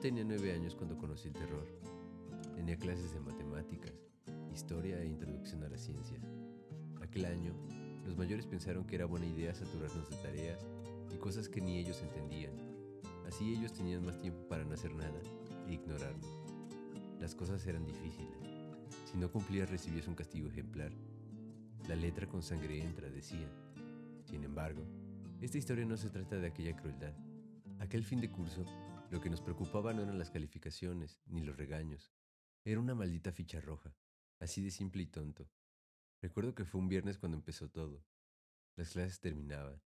[0.00, 1.66] tenía nueve años cuando conocí el terror.
[2.54, 3.92] Tenía clases de matemáticas,
[4.50, 6.22] historia e introducción a las ciencias.
[7.02, 7.52] Aquel año,
[8.06, 10.66] los mayores pensaron que era buena idea saturarnos de tareas
[11.12, 12.52] y cosas que ni ellos entendían.
[13.26, 15.20] Así ellos tenían más tiempo para no hacer nada
[15.68, 16.44] e ignorarnos.
[17.20, 18.38] Las cosas eran difíciles.
[19.04, 20.92] Si no cumplías recibías un castigo ejemplar.
[21.88, 23.48] La letra con sangre entra, decía.
[24.24, 24.82] Sin embargo,
[25.42, 27.12] esta historia no se trata de aquella crueldad.
[27.80, 28.64] Aquel fin de curso,
[29.10, 32.12] lo que nos preocupaba no eran las calificaciones ni los regaños.
[32.64, 33.96] Era una maldita ficha roja,
[34.38, 35.50] así de simple y tonto.
[36.22, 38.04] Recuerdo que fue un viernes cuando empezó todo.
[38.76, 39.82] Las clases terminaban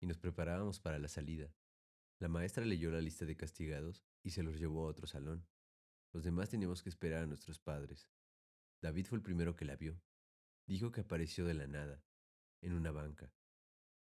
[0.00, 1.54] y nos preparábamos para la salida.
[2.18, 5.46] La maestra leyó la lista de castigados y se los llevó a otro salón.
[6.12, 8.10] Los demás teníamos que esperar a nuestros padres.
[8.82, 10.02] David fue el primero que la vio.
[10.66, 12.02] Dijo que apareció de la nada,
[12.62, 13.32] en una banca.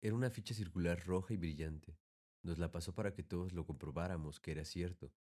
[0.01, 1.97] Era una ficha circular roja y brillante.
[2.47, 5.11] Nos la pasó para que todos lo comprobáramos que era cierto.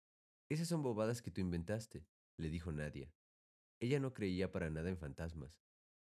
[0.49, 3.13] Esas son bobadas que tú inventaste, le dijo Nadia.
[3.81, 5.61] Ella no creía para nada en fantasmas,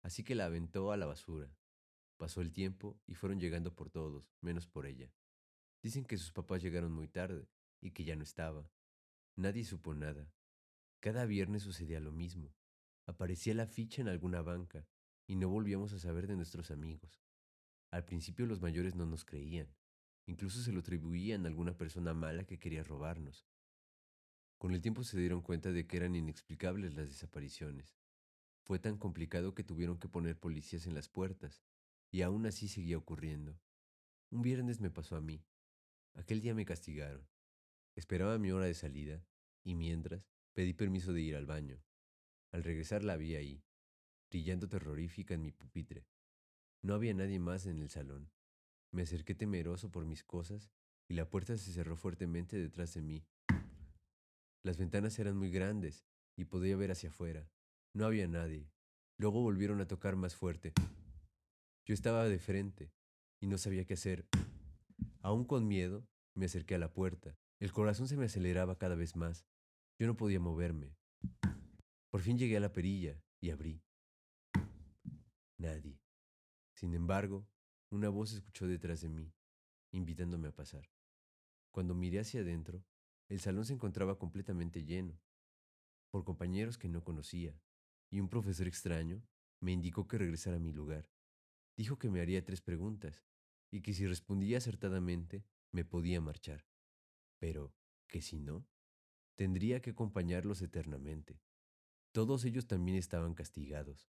[0.04, 1.52] así que la aventó a la basura.
[2.18, 5.12] Pasó el tiempo y fueron llegando por todos, menos por ella.
[5.82, 7.50] Dicen que sus papás llegaron muy tarde
[7.82, 8.70] y que ya no estaba.
[9.36, 10.32] Nadie supo nada.
[11.00, 12.54] Cada viernes sucedía lo mismo.
[13.08, 14.86] Aparecía la ficha en alguna banca
[15.26, 17.24] y no volvíamos a saber de nuestros amigos.
[17.90, 19.74] Al principio los mayores no nos creían,
[20.28, 23.48] incluso se lo atribuían a alguna persona mala que quería robarnos.
[24.60, 27.98] Con el tiempo se dieron cuenta de que eran inexplicables las desapariciones.
[28.64, 31.64] Fue tan complicado que tuvieron que poner policías en las puertas,
[32.12, 33.60] y aún así seguía ocurriendo.
[34.30, 35.44] Un viernes me pasó a mí.
[36.14, 37.28] Aquel día me castigaron.
[37.96, 39.24] Esperaba mi hora de salida,
[39.64, 40.24] y mientras
[40.58, 41.84] Pedí permiso de ir al baño.
[42.52, 43.64] Al regresar la vi ahí,
[44.28, 46.08] brillando terrorífica en mi pupitre.
[46.82, 48.32] No había nadie más en el salón.
[48.92, 50.72] Me acerqué temeroso por mis cosas
[51.08, 53.26] y la puerta se cerró fuertemente detrás de mí.
[54.64, 56.06] Las ventanas eran muy grandes
[56.36, 57.50] y podía ver hacia afuera.
[57.94, 58.70] No había nadie.
[59.18, 60.74] Luego volvieron a tocar más fuerte.
[61.86, 62.92] Yo estaba de frente
[63.40, 64.28] y no sabía qué hacer.
[65.22, 67.38] Aún con miedo, me acerqué a la puerta.
[67.60, 69.48] El corazón se me aceleraba cada vez más.
[70.00, 70.96] Yo no podía moverme.
[72.12, 73.82] Por fin llegué a la perilla y abrí.
[75.58, 76.00] Nadie.
[76.76, 77.48] Sin embargo,
[77.90, 79.34] una voz escuchó detrás de mí,
[79.92, 80.90] invitándome a pasar.
[81.72, 82.84] Cuando miré hacia adentro,
[83.30, 85.20] el salón se encontraba completamente lleno,
[86.10, 87.60] por compañeros que no conocía,
[88.10, 89.24] y un profesor extraño
[89.60, 91.10] me indicó que regresara a mi lugar.
[91.76, 93.24] Dijo que me haría tres preguntas,
[93.72, 96.66] y que si respondía acertadamente, me podía marchar.
[97.40, 97.74] Pero,
[98.08, 98.66] que si no,
[99.36, 101.42] tendría que acompañarlos eternamente.
[102.12, 104.10] Todos ellos también estaban castigados.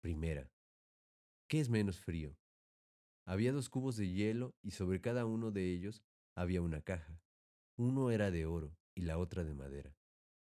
[0.00, 0.52] Primera,
[1.48, 2.36] ¿qué es menos frío?
[3.26, 6.04] Había dos cubos de hielo y sobre cada uno de ellos
[6.36, 7.20] había una caja.
[7.76, 9.96] Uno era de oro y la otra de madera.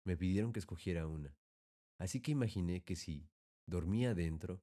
[0.06, 1.36] Me pidieron que escogiera una.
[2.00, 3.28] Así que imaginé que si
[3.66, 4.62] dormía adentro,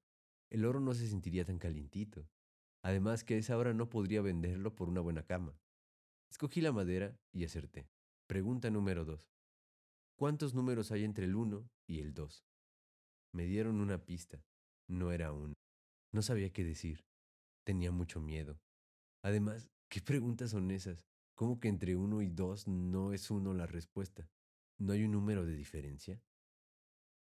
[0.48, 2.28] el oro no se sentiría tan calientito.
[2.82, 5.58] Además que a esa hora no podría venderlo por una buena cama.
[6.30, 7.88] Escogí la madera y acerté.
[8.28, 9.28] Pregunta número 2.
[10.16, 12.46] ¿Cuántos números hay entre el 1 y el 2?
[13.32, 14.44] Me dieron una pista.
[14.88, 15.54] No era uno.
[16.12, 17.04] No sabía qué decir.
[17.64, 18.60] Tenía mucho miedo.
[19.22, 21.06] Además, ¿qué preguntas son esas?
[21.34, 24.28] ¿Cómo que entre 1 y 2 no es 1 la respuesta?
[24.78, 26.22] ¿No hay un número de diferencia?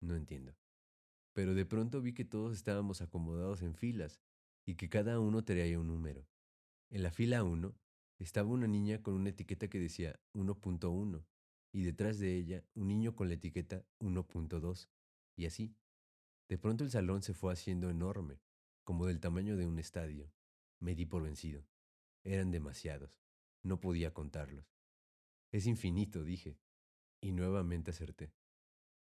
[0.00, 0.54] No entiendo.
[1.32, 4.20] Pero de pronto vi que todos estábamos acomodados en filas
[4.66, 6.28] y que cada uno traía un número.
[6.90, 7.74] En la fila 1
[8.18, 11.24] estaba una niña con una etiqueta que decía 1.1
[11.72, 14.88] y detrás de ella un niño con la etiqueta 1.2
[15.36, 15.74] y así.
[16.48, 18.40] De pronto el salón se fue haciendo enorme,
[18.88, 20.32] como del tamaño de un estadio.
[20.80, 21.62] Me di por vencido.
[22.24, 23.20] Eran demasiados.
[23.62, 24.72] No podía contarlos.
[25.52, 26.58] Es infinito, dije.
[27.20, 28.32] Y nuevamente acerté.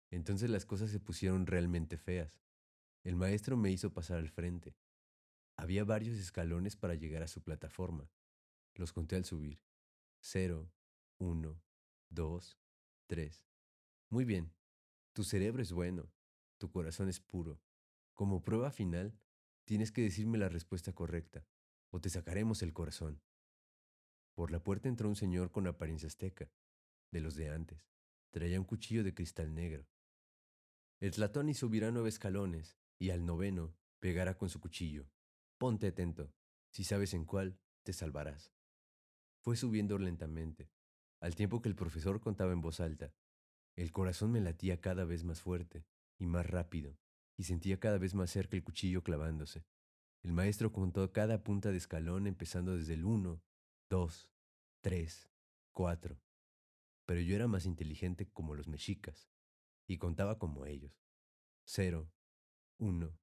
[0.10, 2.42] Entonces las cosas se pusieron realmente feas.
[3.04, 4.76] El maestro me hizo pasar al frente.
[5.56, 8.10] Había varios escalones para llegar a su plataforma,
[8.74, 9.62] los conté al subir.
[10.20, 10.74] Cero,
[11.20, 11.62] uno,
[12.10, 12.58] dos,
[13.06, 13.46] tres.
[14.10, 14.52] Muy bien.
[15.14, 16.12] Tu cerebro es bueno.
[16.58, 17.62] Tu corazón es puro.
[18.16, 19.16] Como prueba final,
[19.66, 21.46] tienes que decirme la respuesta correcta,
[21.90, 23.22] o te sacaremos el corazón.
[24.34, 26.52] Por la puerta entró un señor con apariencia azteca,
[27.12, 27.90] de los de antes.
[28.32, 29.88] Traía un cuchillo de cristal negro.
[31.00, 35.10] El Tlatoni subirá nueve escalones, y al noveno pegará con su cuchillo.
[35.58, 36.34] Ponte atento.
[36.72, 38.54] Si sabes en cuál, te salvarás.
[39.40, 40.70] Fue subiendo lentamente,
[41.20, 43.14] al tiempo que el profesor contaba en voz alta.
[43.76, 45.86] El corazón me latía cada vez más fuerte
[46.18, 46.98] y más rápido,
[47.38, 49.66] y sentía cada vez más cerca el cuchillo clavándose.
[50.24, 53.42] El maestro contó cada punta de escalón empezando desde el uno,
[53.90, 54.30] dos,
[54.82, 55.30] tres,
[55.72, 56.20] cuatro.
[57.06, 59.30] pero yo era más inteligente como los mexicas
[59.88, 61.06] y contaba como ellos.
[61.64, 62.12] Cero,
[62.80, 63.20] uno,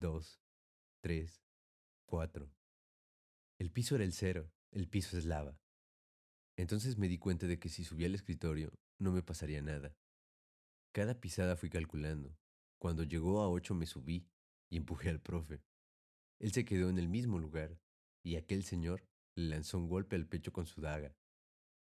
[0.00, 0.40] dos,
[1.00, 1.44] tres,
[2.06, 2.50] cuatro.
[3.58, 5.60] El piso era el cero, el piso es lava.
[6.56, 9.94] Entonces me di cuenta de que si subía al escritorio no me pasaría nada.
[10.92, 12.36] Cada pisada fui calculando.
[12.78, 14.26] Cuando llegó a ocho me subí
[14.70, 15.62] y empujé al profe.
[16.38, 17.78] Él se quedó en el mismo lugar
[18.22, 19.04] y aquel señor
[19.34, 21.16] le lanzó un golpe al pecho con su daga.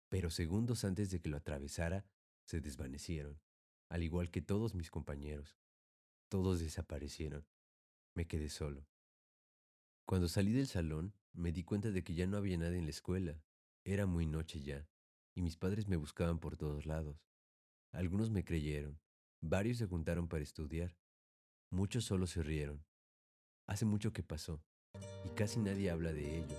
[0.09, 2.07] Pero segundos antes de que lo atravesara,
[2.45, 3.41] se desvanecieron,
[3.89, 5.59] al igual que todos mis compañeros.
[6.29, 7.47] Todos desaparecieron.
[8.15, 8.87] Me quedé solo.
[10.05, 12.91] Cuando salí del salón, me di cuenta de que ya no había nadie en la
[12.91, 13.43] escuela.
[13.83, 14.87] Era muy noche ya,
[15.35, 17.25] y mis padres me buscaban por todos lados.
[17.91, 19.01] Algunos me creyeron,
[19.49, 20.97] varios se juntaron para estudiar,
[21.71, 22.83] muchos solo se rieron.
[23.67, 24.63] Hace mucho que pasó,
[25.25, 26.57] y casi nadie habla de ello,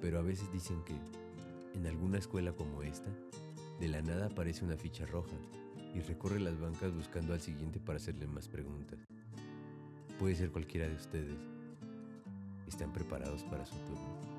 [0.00, 0.94] pero a veces dicen que,
[1.74, 3.10] en alguna escuela como esta,
[3.80, 5.34] de la nada aparece una ficha roja
[5.92, 9.00] y recorre las bancas buscando al siguiente para hacerle más preguntas.
[10.18, 11.38] Puede ser cualquiera de ustedes.
[12.68, 14.33] ¿Están preparados para su turno?